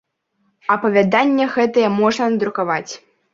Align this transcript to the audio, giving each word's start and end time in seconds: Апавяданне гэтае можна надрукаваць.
Апавяданне 0.75 1.45
гэтае 1.57 1.85
можна 1.99 2.23
надрукаваць. 2.37 2.89